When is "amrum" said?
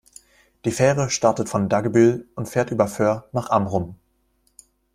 3.51-3.99